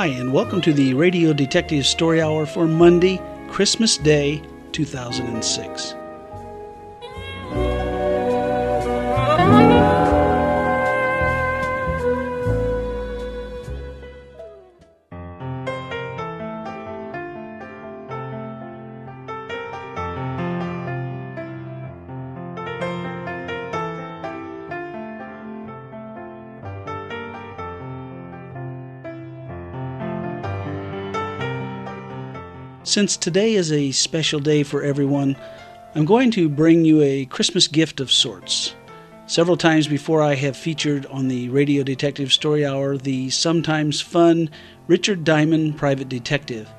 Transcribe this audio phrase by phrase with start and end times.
[0.00, 4.40] Hi, and welcome to the Radio Detective Story Hour for Monday, Christmas Day,
[4.72, 5.99] 2006.
[32.82, 35.36] Since today is a special day for everyone,
[35.94, 38.74] I'm going to bring you a Christmas gift of sorts.
[39.26, 44.48] Several times before, I have featured on the Radio Detective Story Hour the sometimes fun
[44.86, 46.70] Richard Diamond Private Detective.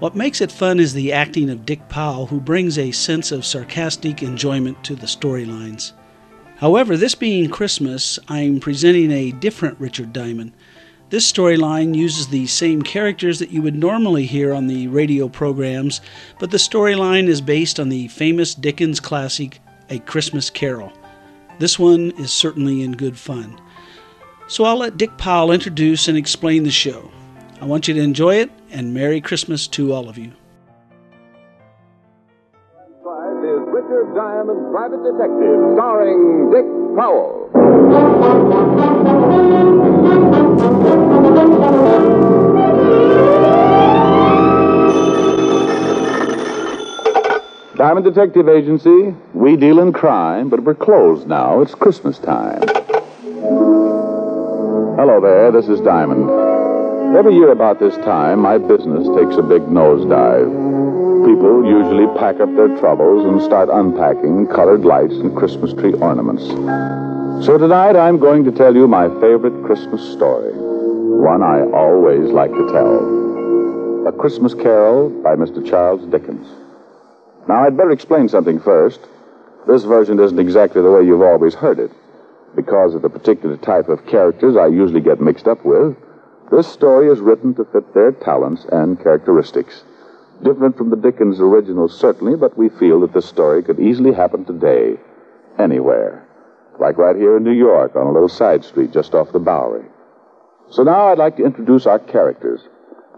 [0.00, 3.46] What makes it fun is the acting of Dick Powell, who brings a sense of
[3.46, 5.92] sarcastic enjoyment to the storylines.
[6.56, 10.52] However, this being Christmas, I'm presenting a different Richard Diamond.
[11.10, 16.02] This storyline uses the same characters that you would normally hear on the radio programs,
[16.38, 20.92] but the storyline is based on the famous Dickens classic, A Christmas Carol.
[21.58, 23.58] This one is certainly in good fun.
[24.48, 27.10] So I'll let Dick Powell introduce and explain the show.
[27.58, 30.32] I want you to enjoy it, and Merry Christmas to all of you.
[33.48, 37.48] is Richard Diamond, Private Detective, starring Dick Powell.
[47.88, 51.62] Diamond Detective Agency, we deal in crime, but we're closed now.
[51.62, 52.60] It's Christmas time.
[55.00, 56.28] Hello there, this is Diamond.
[57.16, 60.52] Every year about this time, my business takes a big nosedive.
[61.24, 66.46] People usually pack up their troubles and start unpacking colored lights and Christmas tree ornaments.
[67.46, 72.50] So tonight I'm going to tell you my favorite Christmas story, one I always like
[72.50, 74.06] to tell.
[74.06, 75.66] A Christmas Carol by Mr.
[75.66, 76.67] Charles Dickens.
[77.48, 79.00] Now, I'd better explain something first.
[79.66, 81.90] This version isn't exactly the way you've always heard it.
[82.54, 85.96] Because of the particular type of characters I usually get mixed up with,
[86.50, 89.82] this story is written to fit their talents and characteristics.
[90.42, 94.44] Different from the Dickens original, certainly, but we feel that this story could easily happen
[94.44, 94.98] today,
[95.58, 96.26] anywhere.
[96.78, 99.84] Like right here in New York on a little side street just off the Bowery.
[100.70, 102.60] So now I'd like to introduce our characters.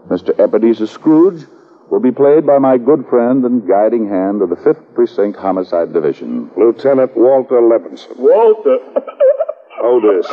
[0.07, 0.37] Mr.
[0.39, 1.45] Ebenezer Scrooge
[1.91, 5.91] will be played by my good friend and guiding hand of the 5th Precinct Homicide
[5.91, 6.49] Division.
[6.55, 8.17] Lieutenant Walter Levinson.
[8.17, 8.79] Walter.
[9.83, 10.25] Otis.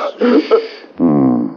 [0.97, 1.57] Hmm.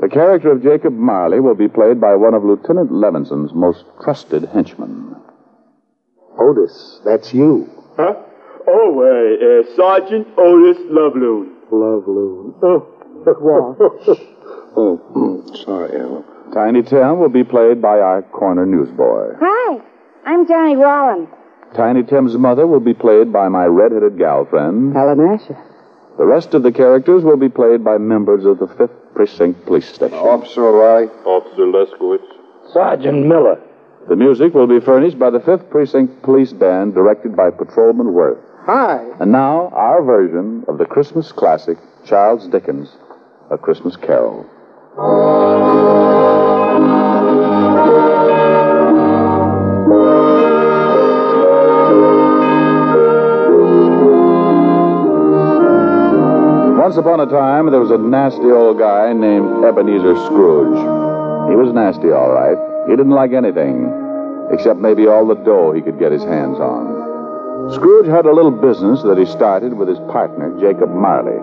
[0.00, 4.44] The character of Jacob Marley will be played by one of Lieutenant Levinson's most trusted
[4.44, 5.16] henchmen.
[6.38, 7.68] Otis, that's you.
[7.96, 8.14] Huh?
[8.68, 11.52] Oh, uh, uh, Sergeant Otis Ludlum.
[11.72, 12.54] Ludlum.
[12.62, 12.92] Oh,
[13.24, 14.18] what?
[14.76, 16.35] oh, sorry, Alan.
[16.52, 19.34] Tiny Tim will be played by our corner newsboy.
[19.40, 19.80] Hi,
[20.24, 21.28] I'm Johnny Rollins.
[21.74, 24.94] Tiny Tim's mother will be played by my red-headed gal friend.
[24.94, 25.58] Helen Asher.
[26.16, 29.88] The rest of the characters will be played by members of the 5th Precinct Police
[29.88, 30.16] Station.
[30.16, 31.08] Officer O'Reilly.
[31.24, 32.72] Officer Leskowitz.
[32.72, 33.60] Sergeant Miller.
[34.08, 38.38] The music will be furnished by the 5th Precinct Police Band, directed by Patrolman Worth.
[38.64, 39.04] Hi.
[39.20, 42.96] And now, our version of the Christmas classic, Charles Dickens'
[43.50, 44.46] A Christmas Carol.
[56.86, 60.78] Once upon a time, there was a nasty old guy named Ebenezer Scrooge.
[61.50, 62.54] He was nasty, all right.
[62.86, 63.90] He didn't like anything,
[64.54, 67.74] except maybe all the dough he could get his hands on.
[67.74, 71.42] Scrooge had a little business that he started with his partner, Jacob Marley.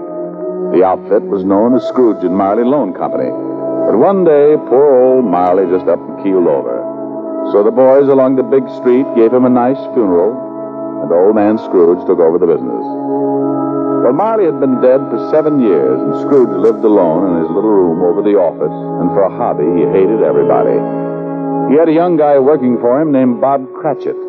[0.72, 3.28] The outfit was known as Scrooge and Marley Loan Company.
[3.28, 6.80] But one day, poor old Marley just up and keeled over.
[7.52, 10.32] So the boys along the big street gave him a nice funeral,
[11.04, 13.04] and old man Scrooge took over the business.
[14.04, 17.72] Well, Marley had been dead for seven years, and Scrooge lived alone in his little
[17.72, 20.76] room over the office, and for a hobby, he hated everybody.
[21.72, 24.20] He had a young guy working for him named Bob Cratchit.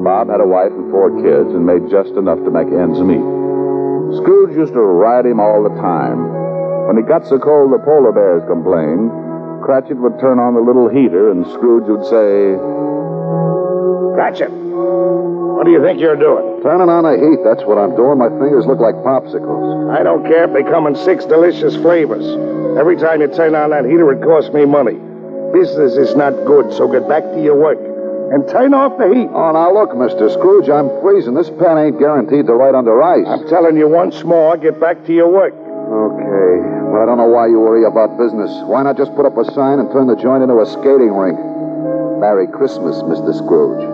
[0.00, 3.20] Bob had a wife and four kids and made just enough to make ends meet.
[4.16, 6.32] Scrooge used to ride him all the time.
[6.88, 9.12] When it got so cold the polar bears complained,
[9.60, 12.56] Cratchit would turn on the little heater, and Scrooge would say,
[14.16, 14.65] Cratchit,
[15.56, 16.60] what do you think you're doing?
[16.60, 18.20] Turning on the heat, that's what I'm doing.
[18.20, 19.88] My fingers look like popsicles.
[19.88, 22.28] I don't care if they come in six delicious flavors.
[22.76, 25.00] Every time you turn on that heater, it costs me money.
[25.56, 27.80] Business is not good, so get back to your work.
[27.80, 29.32] And turn off the heat.
[29.32, 30.28] Oh, now look, Mr.
[30.28, 31.32] Scrooge, I'm freezing.
[31.32, 33.24] This pen ain't guaranteed to ride under ice.
[33.24, 35.56] I'm telling you once more, get back to your work.
[35.56, 36.52] Okay,
[36.92, 38.50] but I don't know why you worry about business.
[38.68, 41.38] Why not just put up a sign and turn the joint into a skating rink?
[42.20, 43.34] Merry Christmas, Mr.
[43.34, 43.92] Scrooge.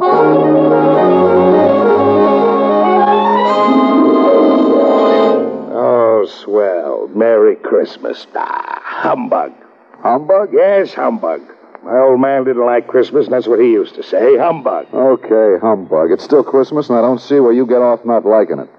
[5.74, 7.08] Oh, swell.
[7.08, 8.26] Merry Christmas.
[8.34, 9.52] Ah, humbug.
[10.00, 10.52] Humbug?
[10.52, 11.42] Yes, humbug.
[11.82, 14.38] My old man didn't like Christmas, and that's what he used to say.
[14.38, 14.86] Humbug.
[14.94, 16.12] Okay, humbug.
[16.12, 18.70] It's still Christmas, and I don't see where you get off not liking it.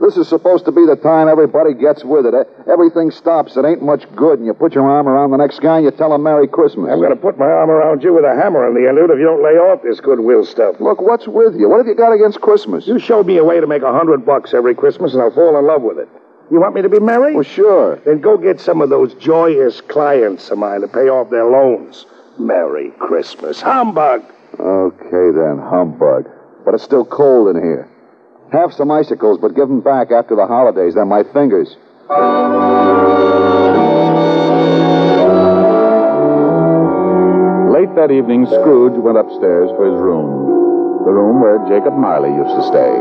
[0.00, 2.34] This is supposed to be the time everybody gets with it.
[2.34, 2.44] Eh?
[2.70, 3.56] Everything stops.
[3.56, 5.92] It ain't much good, and you put your arm around the next guy and you
[5.92, 6.90] tell him Merry Christmas.
[6.90, 9.18] I'm going to put my arm around you with a hammer on the end if
[9.18, 10.76] you don't lay off this goodwill stuff.
[10.80, 11.68] Look, what's with you?
[11.68, 12.86] What have you got against Christmas?
[12.86, 15.56] You showed me a way to make a hundred bucks every Christmas, and I'll fall
[15.58, 16.08] in love with it.
[16.50, 17.34] You want me to be merry?
[17.34, 17.96] Well, sure.
[18.04, 22.06] Then go get some of those joyous clients of mine to pay off their loans.
[22.38, 23.60] Merry Christmas.
[23.60, 24.22] Humbug.
[24.58, 26.28] Okay, then, humbug.
[26.64, 27.88] But it's still cold in here.
[28.52, 30.94] Have some icicles, but give them back after the holidays.
[30.94, 31.76] They're my fingers.
[37.74, 42.54] Late that evening, Scrooge went upstairs to his room, the room where Jacob Marley used
[42.54, 42.94] to stay.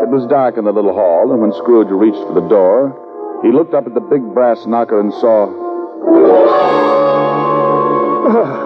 [0.00, 2.96] It was dark in the little hall, and when Scrooge reached for the door,
[3.44, 5.46] he looked up at the big brass knocker and saw.
[8.32, 8.64] Ah,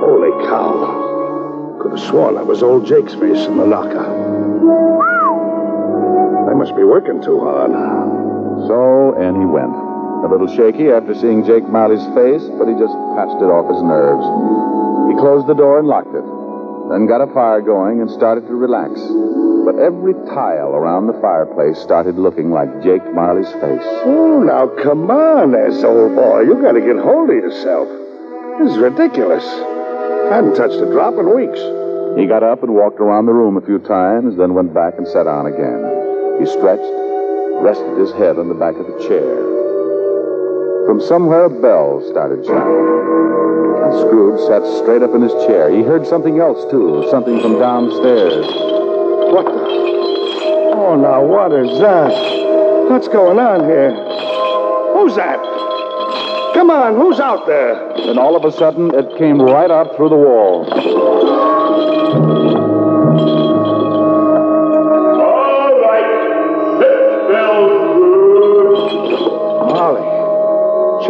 [0.00, 1.78] holy cow.
[1.82, 4.39] Could have sworn that was old Jake's face in the knocker.
[6.60, 7.72] Must be working too hard.
[8.68, 9.72] So, in he went.
[9.72, 13.80] A little shaky after seeing Jake Marley's face, but he just patched it off his
[13.80, 14.20] nerves.
[15.08, 16.20] He closed the door and locked it,
[16.92, 18.92] then got a fire going and started to relax.
[19.64, 23.88] But every tile around the fireplace started looking like Jake Marley's face.
[24.04, 26.44] Oh, now come on, there, old boy.
[26.44, 27.88] You gotta get hold of yourself.
[28.60, 29.48] This is ridiculous.
[29.48, 31.64] I haven't touched a drop in weeks.
[32.20, 35.08] He got up and walked around the room a few times, then went back and
[35.08, 36.09] sat down again.
[36.40, 36.88] He stretched,
[37.60, 39.36] rested his head on the back of the chair.
[40.86, 43.84] From somewhere, a bell started chiming.
[43.84, 45.68] And Scrooge sat straight up in his chair.
[45.68, 48.46] He heard something else, too, something from downstairs.
[49.36, 49.60] What the?
[50.80, 52.08] Oh, now, what is that?
[52.88, 53.92] What's going on here?
[54.96, 55.38] Who's that?
[56.54, 57.92] Come on, who's out there?
[58.06, 60.64] Then all of a sudden, it came right out through the wall.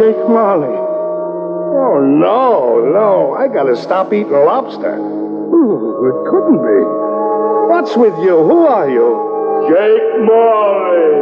[0.01, 0.73] Jake Marley.
[0.73, 3.35] Oh, no, no.
[3.37, 4.97] I gotta stop eating lobster.
[4.97, 6.79] Ooh, it couldn't be.
[7.69, 8.33] What's with you?
[8.41, 9.05] Who are you?
[9.69, 11.21] Jake Marley.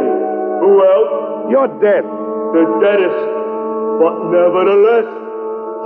[0.64, 1.12] Who else?
[1.52, 2.08] You're dead.
[2.08, 3.20] The deadest.
[4.00, 5.08] But nevertheless,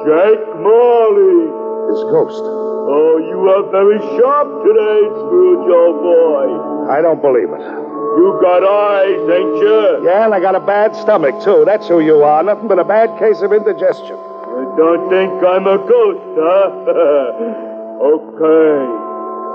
[0.06, 1.50] Jake Marley.
[1.90, 2.46] His ghost.
[2.46, 6.94] Oh, you are very sharp today, Scrooge, old boy.
[6.94, 7.83] I don't believe it.
[8.16, 10.06] You got eyes, ain't you?
[10.06, 11.64] Yeah, and I got a bad stomach, too.
[11.66, 12.42] That's who you are.
[12.42, 14.14] Nothing but a bad case of indigestion.
[14.14, 16.70] You don't think I'm a ghost, huh?
[18.14, 19.04] okay.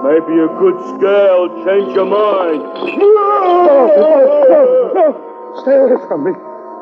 [0.03, 2.63] Maybe a good scare will change your mind.
[2.63, 5.61] No, no, no.
[5.63, 6.31] Stay away from me.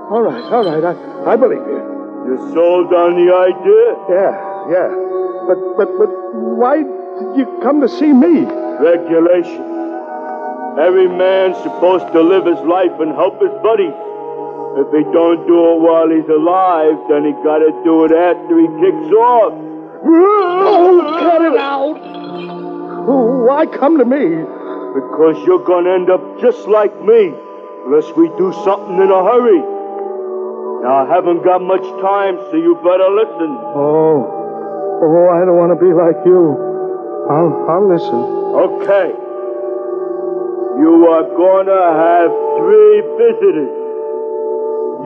[0.09, 0.83] All right, all right.
[0.83, 1.77] I, I believe you.
[2.25, 3.85] You sold on the idea?
[4.09, 4.33] Yeah,
[4.73, 4.89] yeah.
[5.47, 6.09] But, but, but
[6.57, 8.45] why did you come to see me?
[8.81, 9.76] Regulation.
[10.77, 13.89] Every man's supposed to live his life and help his buddy.
[13.89, 18.69] If he don't do it while he's alive, then he gotta do it after he
[18.77, 19.53] kicks off.
[20.05, 21.97] Oh, cut it out.
[23.49, 24.21] Why come to me?
[24.37, 27.33] Because you're gonna end up just like me,
[27.89, 29.61] unless we do something in a hurry.
[30.85, 33.49] Now, I haven't got much time, so you better listen.
[33.73, 34.29] Oh,
[35.01, 36.53] oh, I don't want to be like you.
[37.33, 38.21] I'll, I'll listen.
[38.85, 39.26] Okay.
[40.77, 42.29] You are gonna have
[42.61, 43.73] three visitors.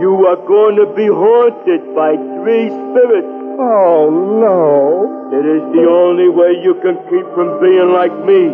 [0.03, 3.31] You are to be haunted by three spirits.
[3.55, 5.29] Oh, no.
[5.31, 8.51] It is the only way you can keep from being like me.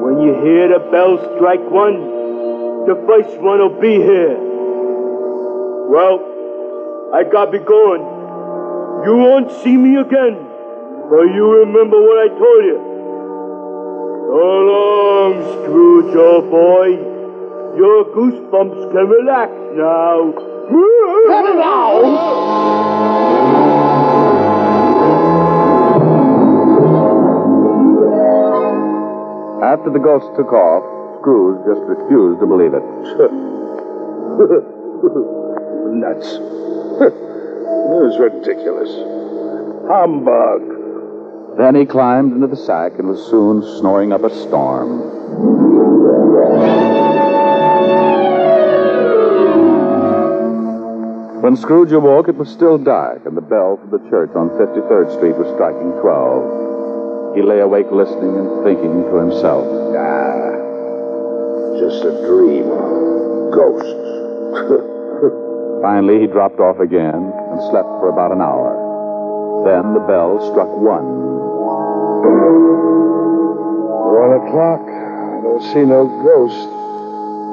[0.00, 2.08] When you hear the bell strike one,
[2.88, 4.38] the first one will be here.
[5.92, 6.24] Well,
[7.12, 8.00] I gotta be going.
[9.04, 10.40] You won't see me again,
[11.10, 12.89] but you remember what I told you.
[14.30, 16.86] So long, Scrooge, old boy.
[17.76, 20.30] Your goosebumps can relax now.
[21.26, 22.04] Cut it out!
[29.64, 30.84] After the ghost took off,
[31.18, 32.86] Scrooge just refused to believe it.
[35.98, 36.38] Nuts.
[37.02, 38.94] it was ridiculous.
[39.90, 40.79] Humbug.
[41.58, 45.20] Then he climbed into the sack and was soon snoring up a storm.
[51.42, 55.16] When Scrooge awoke, it was still dark, and the bell for the church on 53rd
[55.16, 57.34] Street was striking 12.
[57.34, 59.66] He lay awake listening and thinking to himself.
[59.96, 60.52] Ah,
[61.80, 62.68] just a dream.
[63.50, 63.90] Ghosts.
[65.82, 68.89] Finally, he dropped off again and slept for about an hour.
[69.64, 71.04] Then the bell struck one.
[74.08, 74.80] One o'clock.
[74.80, 76.68] I don't see no ghost.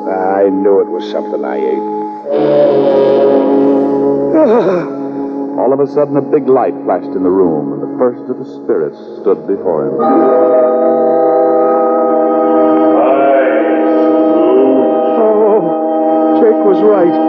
[0.07, 1.83] I knew it was something I ate.
[5.59, 8.37] All of a sudden, a big light flashed in the room, and the first of
[8.39, 9.99] the spirits stood before him.
[15.19, 17.19] Oh, Jake was right.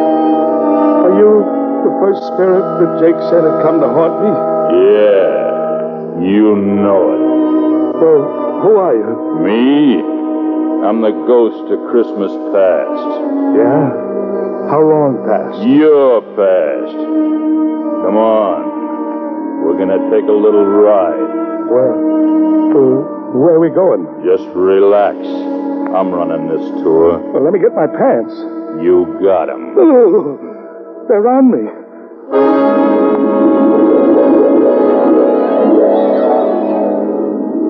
[1.02, 1.42] Are you
[1.82, 4.57] the first spirit that Jake said had come to haunt me?
[4.68, 7.22] Yeah, you know it.
[7.98, 8.22] Well,
[8.62, 9.40] who are you?
[9.40, 9.96] Me?
[10.86, 13.08] I'm the ghost of Christmas past.
[13.56, 13.88] Yeah?
[14.68, 15.64] How long past?
[15.66, 16.96] Your past.
[18.04, 19.64] Come on.
[19.64, 21.68] We're gonna take a little ride.
[21.72, 21.94] Where?
[21.96, 23.00] Uh,
[23.40, 24.04] where are we going?
[24.24, 25.16] Just relax.
[25.96, 27.18] I'm running this tour.
[27.32, 28.34] Well, let me get my pants.
[28.84, 29.74] You got 'em.
[29.78, 30.38] Oh,
[31.08, 32.97] they're on me.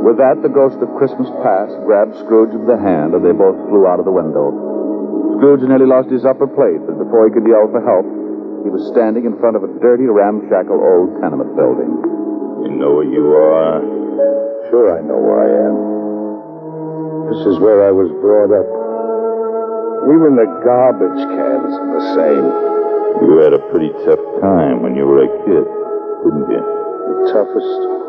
[0.05, 3.59] With that, the ghost of Christmas past grabbed Scrooge by the hand, and they both
[3.69, 4.51] flew out of the window.
[5.37, 8.07] Scrooge nearly lost his upper plate, but before he could yell for help,
[8.67, 11.93] he was standing in front of a dirty, ramshackle old tenement building.
[12.67, 13.79] You know where you are?
[14.71, 15.77] Sure, I know where I am.
[17.31, 18.69] This is where I was brought up.
[20.11, 22.47] Even the garbage cans are the same.
[23.29, 25.67] You had a pretty tough time when you were a kid,
[26.25, 26.63] didn't you?
[26.65, 28.08] The toughest.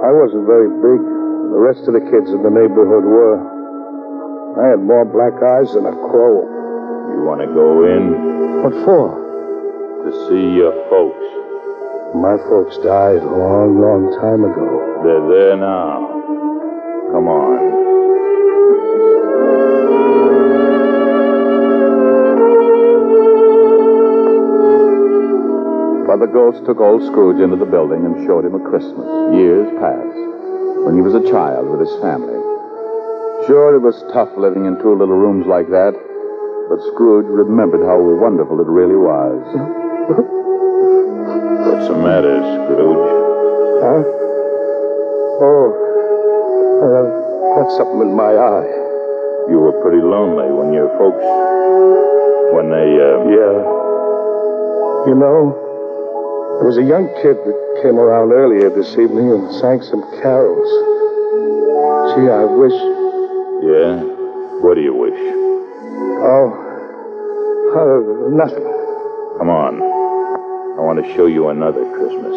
[0.00, 1.00] I wasn't very big.
[1.52, 3.38] The rest of the kids in the neighborhood were.
[4.60, 6.42] I had more black eyes than a crow.
[7.14, 9.20] You want to go in What for?
[10.04, 11.20] to see your folks?
[12.16, 15.00] My folks died a long, long time ago.
[15.04, 16.08] They're there now.
[17.12, 17.79] Come on.
[26.18, 30.16] The ghost took old Scrooge into the building and showed him a Christmas, years past,
[30.84, 32.36] when he was a child with his family.
[33.46, 35.96] Sure, it was tough living in two little rooms like that,
[36.68, 39.40] but Scrooge remembered how wonderful it really was.
[41.72, 43.06] What's the matter, Scrooge?
[43.80, 44.02] Huh?
[45.40, 45.72] Oh,
[46.84, 47.04] uh,
[47.54, 48.68] got something in my eye.
[49.48, 51.24] You were pretty lonely when your folks.
[52.52, 53.24] when they, uh.
[53.30, 53.56] Yeah.
[55.08, 55.59] You know,
[56.60, 60.68] there was a young kid that came around earlier this evening and sang some carols.
[62.12, 62.76] Gee, I wish.
[63.64, 64.04] Yeah?
[64.60, 65.16] What do you wish?
[66.20, 66.52] Oh,
[67.72, 68.68] uh, nothing.
[69.38, 69.80] Come on.
[69.80, 72.36] I want to show you another Christmas.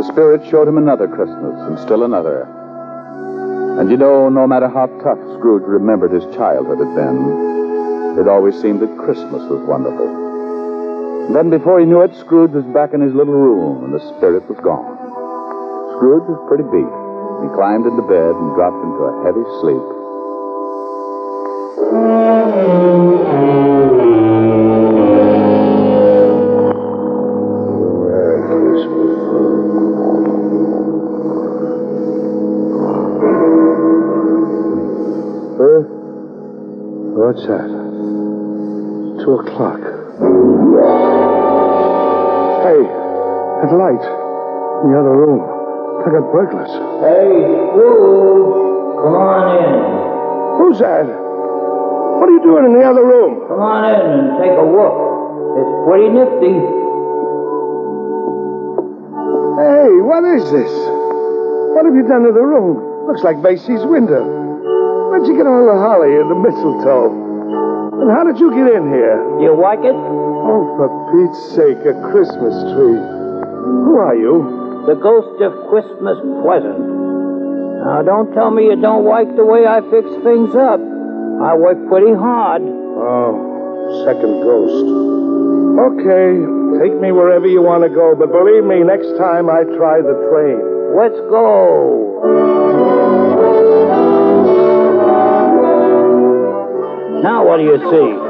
[0.00, 2.61] The spirit showed him another Christmas and still another.
[3.82, 8.54] And you know, no matter how tough Scrooge remembered his childhood had been, it always
[8.62, 10.06] seemed that Christmas was wonderful.
[11.26, 13.98] And then before he knew it, Scrooge was back in his little room and the
[14.14, 14.86] spirit was gone.
[15.98, 16.94] Scrooge was pretty beat.
[17.42, 19.82] He climbed into bed and dropped into a heavy sleep.
[43.62, 44.02] That light
[44.82, 45.38] in the other room.
[46.02, 46.72] I got burglars.
[46.98, 47.30] Hey,
[47.70, 49.70] Scrooge, come on in.
[50.58, 51.06] Who's that?
[51.06, 53.46] What are you doing in the other room?
[53.46, 54.94] Come on in and take a look.
[55.62, 56.54] It's pretty nifty.
[59.62, 60.72] Hey, what is this?
[61.78, 63.06] What have you done to the room?
[63.06, 64.26] Looks like Macy's window.
[64.26, 67.14] Where'd you get all the holly and the mistletoe?
[68.02, 69.22] And how did you get in here?
[69.38, 69.94] You like it?
[69.94, 73.21] Oh, for Pete's sake, a Christmas tree.
[73.62, 74.84] Who are you?
[74.86, 76.82] The ghost of Christmas present.
[77.82, 80.80] Now, don't tell me you don't like the way I fix things up.
[81.42, 82.62] I work pretty hard.
[82.62, 84.86] Oh, second ghost.
[85.72, 86.42] Okay,
[86.82, 90.14] take me wherever you want to go, but believe me, next time I try the
[90.30, 90.58] train.
[90.98, 92.22] Let's go.
[97.22, 98.21] Now, what do you see?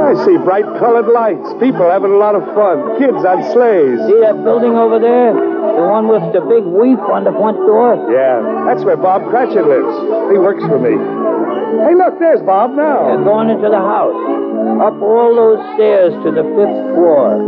[0.00, 4.00] I see bright colored lights, people having a lot of fun, kids on sleighs.
[4.08, 5.32] See that building over there?
[5.36, 7.94] The one with the big weep on the front door?
[8.10, 9.94] Yeah, that's where Bob Cratchit lives.
[10.32, 10.96] He works for me.
[11.86, 13.06] Hey, look, there's Bob now.
[13.12, 14.16] They're going into the house.
[14.82, 17.38] Up all those stairs to the fifth floor.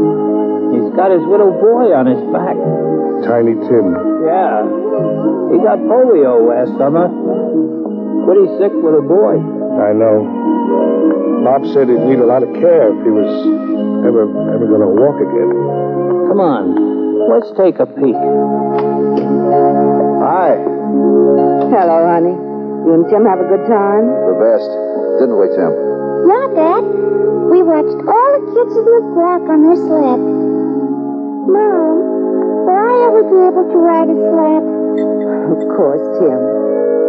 [0.73, 2.56] He's got his little boy on his back.
[3.28, 3.92] Tiny Tim.
[4.25, 4.64] Yeah.
[5.52, 7.11] He got polio last summer.
[8.25, 9.37] Pretty sick little boy.
[9.82, 11.12] I know.
[11.43, 13.31] Bob said he'd need a lot of care if he was
[14.07, 15.51] ever ever going to walk again.
[16.31, 16.79] Come on.
[17.31, 18.19] Let's take a peek.
[20.23, 20.55] Hi.
[21.71, 22.35] Hello, honey.
[22.87, 24.07] You and Tim have a good time?
[24.07, 24.71] The best.
[25.19, 25.73] Didn't we, Tim?
[26.31, 26.85] Yeah, Dad.
[27.51, 30.23] We watched all the kids in the block on their sled.
[31.51, 31.95] Mom,
[32.67, 34.63] will I ever be able to ride a sled?
[35.59, 36.39] Of course, Tim.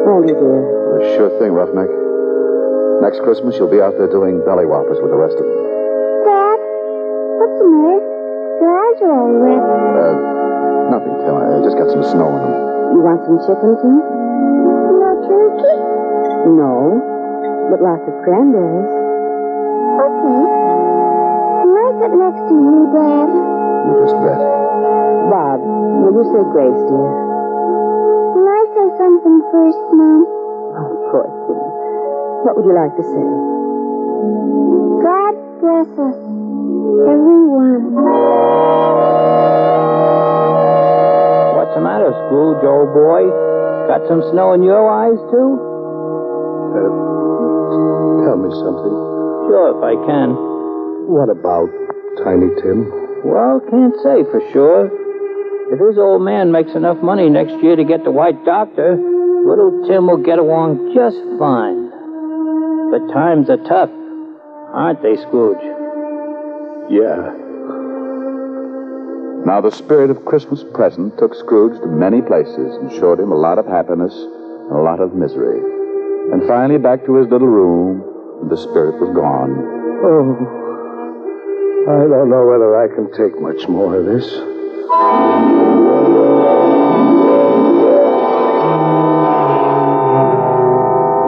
[0.09, 0.61] Won't you, dear?
[1.17, 1.89] Sure thing, Roughneck.
[3.03, 5.59] Next Christmas, you'll be out there doing belly whoppers with the rest of them.
[6.23, 6.55] Dad,
[7.35, 7.99] what's the matter?
[8.63, 9.59] Your eyes are all red.
[9.59, 10.15] Uh,
[10.87, 11.35] nothing, Tim.
[11.35, 12.55] I just got some snow in them.
[12.95, 13.99] You want some chicken, Tim?
[13.99, 15.75] No turkey?
[16.55, 17.03] No,
[17.67, 18.87] but lots of cranberries.
[18.87, 20.43] Okay.
[21.59, 23.29] Can I sit next to you, Dad?
[23.83, 24.39] You just bet.
[25.27, 27.11] Bob, will you say grace, dear?
[28.31, 30.23] Can I say something first, Mom?
[30.71, 31.72] Of course, Tim.
[32.43, 33.25] What would you like to say?
[34.99, 35.33] God
[35.63, 36.19] bless us,
[37.07, 37.95] everyone.
[41.55, 43.31] What's the matter, Scrooge, old boy?
[43.87, 45.55] Got some snow in your eyes, too?
[48.27, 48.95] Tell me something.
[49.47, 50.35] Sure, if I can.
[51.07, 51.71] What about
[52.23, 52.91] Tiny Tim?
[53.23, 54.91] Well, can't say for sure.
[55.71, 59.87] If his old man makes enough money next year to get the white doctor, little
[59.87, 61.82] Tim will get along just fine.
[62.93, 63.89] But times are tough,
[64.69, 65.57] aren't they, Scrooge?
[66.93, 67.33] Yeah.
[69.47, 73.35] Now, the spirit of Christmas present took Scrooge to many places and showed him a
[73.35, 75.57] lot of happiness and a lot of misery.
[76.33, 78.03] And finally, back to his little room,
[78.43, 79.57] and the spirit was gone.
[80.05, 80.37] Oh,
[81.89, 85.82] I don't know whether I can take much more of this.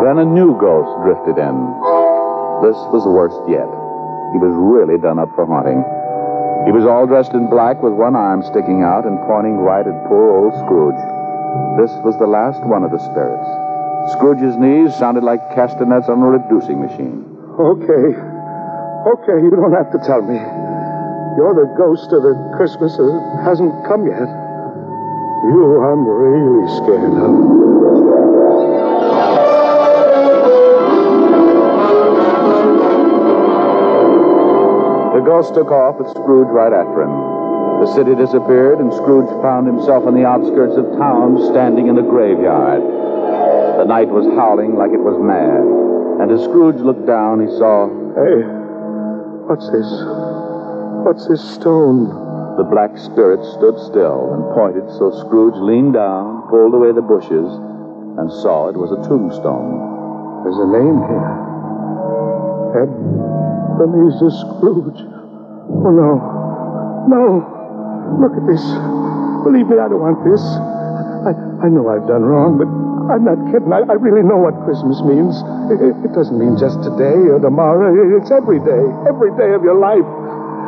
[0.05, 1.57] Then a new ghost drifted in.
[2.61, 3.65] This was worst yet.
[3.65, 5.81] He was really done up for haunting.
[6.69, 9.97] He was all dressed in black with one arm sticking out and pointing right at
[10.05, 11.01] poor old Scrooge.
[11.81, 13.49] This was the last one of the spirits.
[14.13, 17.25] Scrooge's knees sounded like castanets on a reducing machine.
[17.57, 18.13] Okay.
[19.09, 20.37] Okay, you don't have to tell me.
[21.33, 24.29] You're the ghost of the Christmas that hasn't come yet.
[25.49, 28.04] You, I'm really scared of.
[35.25, 37.13] Ghost took off with Scrooge right after him.
[37.81, 42.05] The city disappeared, and Scrooge found himself on the outskirts of town, standing in a
[42.05, 42.79] graveyard.
[42.79, 45.65] The night was howling like it was mad,
[46.21, 48.45] and as Scrooge looked down, he saw Hey,
[49.49, 49.89] what's this?
[51.03, 52.25] What's this stone?
[52.57, 57.51] the black spirit stood still and pointed, so Scrooge leaned down, pulled away the bushes,
[58.15, 59.75] and saw it was a tombstone.
[60.47, 61.35] There's a name here.
[63.75, 65.14] Ebenezer Scrooge.
[65.69, 66.11] Oh, no.
[67.09, 67.25] No.
[68.21, 68.61] Look at this.
[69.45, 70.41] Believe me, I don't want this.
[70.41, 71.33] I,
[71.65, 72.69] I know I've done wrong, but
[73.09, 73.69] I'm not kidding.
[73.73, 75.37] I, I really know what Christmas means.
[75.73, 77.93] It, it doesn't mean just today or tomorrow.
[78.17, 78.85] It's every day.
[79.09, 80.05] Every day of your life.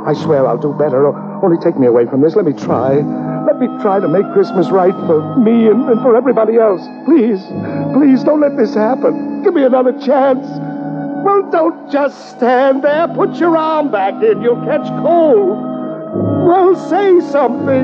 [0.06, 1.10] I swear I'll do better.
[1.44, 2.36] Only take me away from this.
[2.36, 3.02] Let me try.
[3.46, 6.82] Let me try to make Christmas right for me and, and for everybody else.
[7.06, 7.42] Please.
[7.94, 9.44] Please don't let this happen.
[9.44, 10.46] Give me another chance.
[11.28, 13.06] Well, don't just stand there.
[13.10, 14.42] Put your arm back in.
[14.42, 15.60] You'll catch cold.
[16.48, 17.84] Well, say something.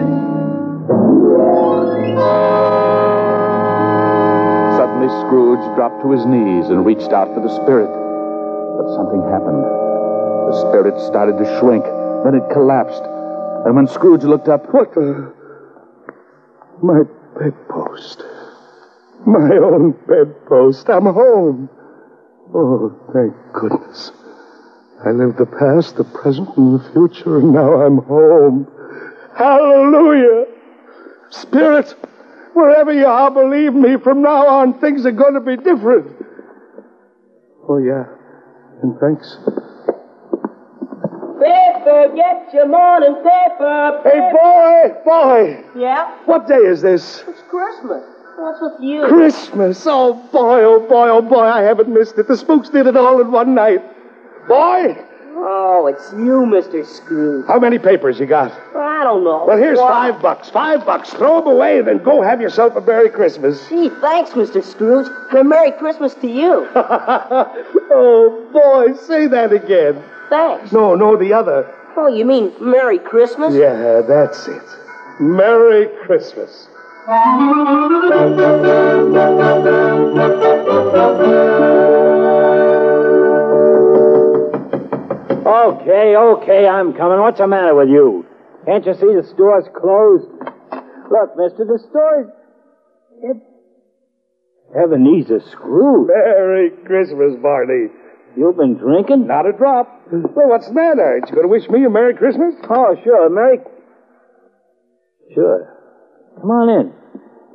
[4.78, 7.92] Suddenly, Scrooge dropped to his knees and reached out for the spirit.
[8.78, 9.62] But something happened.
[10.48, 11.84] The spirit started to shrink,
[12.24, 13.04] then it collapsed.
[13.66, 15.34] And when Scrooge looked up, What the?
[16.82, 17.02] My
[17.38, 18.24] bedpost.
[19.26, 20.88] My own bedpost.
[20.90, 21.70] I'm home.
[22.54, 24.12] Oh, thank goodness.
[25.06, 28.68] I lived the past, the present, and the future, and now I'm home.
[29.36, 30.46] Hallelujah!
[31.32, 31.90] Spirit,
[32.54, 36.16] wherever you are, believe me, from now on things are going to be different.
[37.68, 38.06] Oh, yeah.
[38.84, 39.38] And thanks.
[41.42, 44.02] Paper, get your morning paper.
[44.04, 46.18] Hey, boy, boy, Yeah?
[46.26, 47.24] what day is this?
[47.28, 48.04] It's Christmas.
[48.36, 49.06] What's with you?
[49.08, 49.84] Christmas.
[49.88, 52.28] Oh, boy, oh, boy, oh, boy, I haven't missed it.
[52.28, 53.82] The spooks did it all in one night.
[54.48, 54.98] Boy,
[55.36, 56.86] Oh, it's you, Mr.
[56.86, 57.46] Scrooge.
[57.48, 58.52] How many papers you got?
[58.76, 59.46] I don't know.
[59.46, 59.90] Well, here's What?
[59.92, 60.50] five bucks.
[60.50, 61.10] Five bucks.
[61.12, 63.68] Throw them away, and then go have yourself a Merry Christmas.
[63.68, 64.64] Gee, thanks, Mr.
[64.64, 65.08] Scrooge.
[65.32, 66.68] And a Merry Christmas to you.
[66.76, 70.02] oh, boy, say that again.
[70.30, 70.72] Thanks.
[70.72, 71.74] No, no, the other.
[71.98, 73.54] Oh, you mean Merry Christmas?
[73.54, 74.64] Yeah, that's it.
[75.20, 76.68] Merry Christmas.
[77.04, 77.36] Okay,
[86.16, 87.20] okay, I'm coming.
[87.20, 88.26] What's the matter with you?
[88.66, 90.30] Can't you see the store's closed?
[91.12, 92.30] Look, mister, the store's.
[93.22, 93.38] It.
[94.74, 96.08] Ebenezer Scrooge.
[96.08, 97.90] Merry Christmas, Barney.
[98.38, 99.28] You've been drinking?
[99.28, 100.04] Not a drop.
[100.10, 101.04] Well, what's the matter?
[101.04, 102.56] Aren't you going to wish me a Merry Christmas?
[102.70, 103.30] Oh, sure.
[103.30, 103.60] Merry.
[105.34, 105.73] Sure.
[106.40, 106.88] Come on in.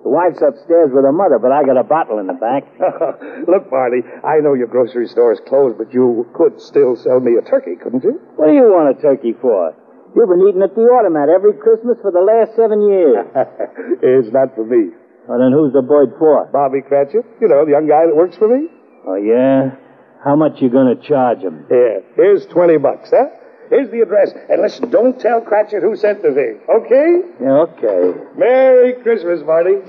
[0.06, 2.64] The wife's upstairs with her mother, but I got a bottle in the back.
[3.50, 7.34] Look, Barney, I know your grocery store is closed, but you could still sell me
[7.36, 8.16] a turkey, couldn't you?
[8.38, 9.74] What do you want a turkey for?
[10.14, 13.26] You've been eating at the automat every Christmas for the last seven years.
[14.00, 14.94] it's not for me.
[15.28, 16.46] well, then who's the bird for?
[16.48, 18.70] Bobby Cratchit, you know, the young guy that works for me.
[19.04, 19.76] Oh, yeah?
[20.24, 21.66] How much you gonna charge him?
[21.68, 23.28] Here, here's 20 bucks, huh?
[23.70, 24.32] Here's the address.
[24.48, 27.22] And listen, don't tell Cratchit who sent the thing, okay?
[27.40, 28.18] Yeah, okay.
[28.36, 29.82] Merry Christmas, Barney.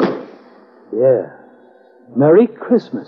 [0.91, 1.31] Yeah.
[2.15, 3.07] Merry Christmas.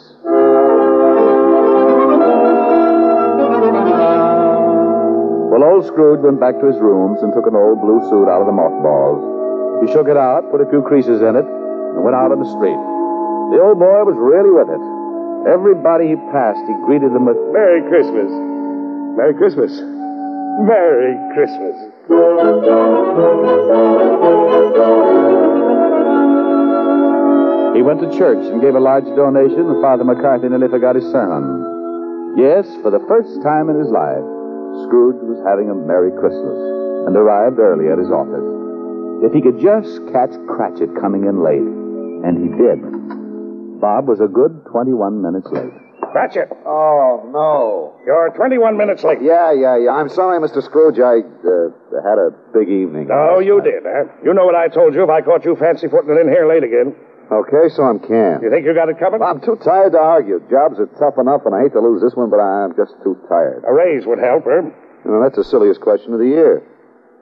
[5.52, 8.40] Well, old Scrooge went back to his rooms and took an old blue suit out
[8.40, 9.20] of the mothballs.
[9.84, 12.48] He shook it out, put a few creases in it, and went out on the
[12.56, 12.80] street.
[13.52, 14.84] The old boy was really with it.
[15.52, 18.30] Everybody he passed, he greeted them with, Merry Christmas.
[19.18, 19.74] Merry Christmas.
[20.60, 21.78] Merry Christmas.
[27.76, 31.06] He went to church and gave a large donation, and Father McCarthy nearly forgot his
[31.10, 32.38] sermon.
[32.38, 34.22] Yes, for the first time in his life,
[34.86, 36.60] Scrooge was having a Merry Christmas
[37.08, 38.46] and arrived early at his office.
[39.26, 41.66] If he could just catch Cratchit coming in late,
[42.22, 42.78] and he did.
[43.82, 45.81] Bob was a good 21 minutes late.
[46.12, 47.96] Cratchit, Oh, no.
[48.06, 49.20] you're 21 minutes late.
[49.22, 49.92] Yeah, yeah, yeah.
[49.92, 50.62] I'm sorry, Mr.
[50.64, 51.00] Scrooge.
[51.00, 51.72] I uh,
[52.04, 53.08] had a big evening.
[53.12, 53.64] Oh, last you night.
[53.64, 54.04] did, huh?
[54.24, 56.48] You know what I told you if I caught you fancy footing it in here
[56.48, 56.96] late again.
[57.32, 58.44] Okay, so I'm canned.
[58.44, 59.24] You think you got it coming?
[59.24, 60.44] I'm too tired to argue.
[60.52, 63.16] Jobs are tough enough, and I hate to lose this one, but I'm just too
[63.32, 63.64] tired.
[63.64, 64.68] A raise would help, huh?
[65.08, 66.60] You know, that's the silliest question of the year.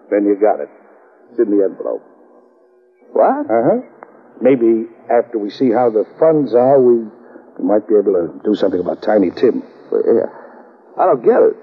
[0.10, 0.70] Then you got it.
[1.30, 2.02] It's in the envelope.
[3.14, 3.46] What?
[3.46, 3.80] Uh huh.
[4.42, 7.06] Maybe after we see how the funds are, we,
[7.60, 9.62] we might be able to do something about Tiny Tim.
[9.92, 10.32] Yeah.
[10.98, 11.56] I don't get it.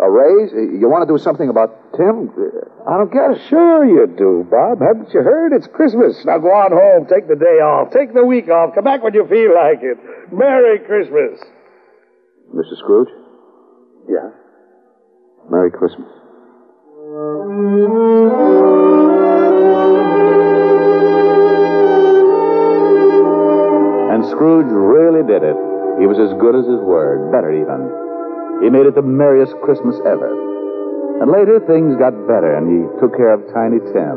[0.00, 0.50] Uh, A raise?
[0.52, 2.30] You want to do something about Tim?
[2.88, 3.38] I don't get it.
[3.48, 4.80] Sure you do, Bob.
[4.80, 5.52] Haven't you heard?
[5.52, 6.16] It's Christmas.
[6.24, 9.14] Now go on home, take the day off, take the week off, come back when
[9.14, 9.98] you feel like it.
[10.32, 11.38] Merry Christmas.
[12.54, 12.76] Mr.
[12.78, 13.08] Scrooge,
[14.08, 14.30] Yeah.
[15.50, 16.08] Merry Christmas.
[24.12, 25.56] And Scrooge really did it.
[26.00, 27.80] He was as good as his word, better even.
[28.62, 30.30] He made it the merriest Christmas ever.
[31.20, 34.16] And later, things got better, and he took care of Tiny Tim.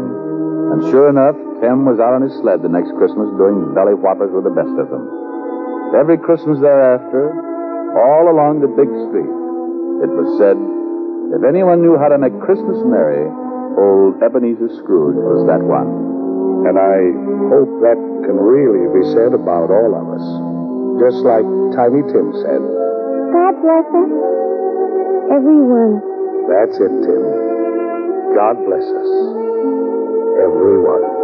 [0.73, 4.33] And sure enough, Tim was out on his sled the next Christmas doing belly whoppers
[4.33, 5.05] with the best of them.
[5.93, 7.29] Every Christmas thereafter,
[8.01, 9.33] all along the big street,
[10.03, 10.57] it was said,
[11.35, 13.25] if anyone knew how to make Christmas merry,
[13.77, 15.89] old Ebenezer Scrooge was that one.
[16.65, 16.97] And I
[17.49, 20.54] hope that can really be said about all of us.
[20.99, 22.61] Just like Tiny Tim said.
[23.35, 24.11] God bless us.
[25.31, 25.99] Everyone.
[26.47, 27.23] That's it, Tim.
[28.35, 29.11] God bless us.
[30.39, 31.14] Everyone.